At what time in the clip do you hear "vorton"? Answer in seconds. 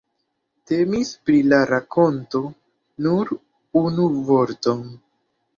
4.31-4.85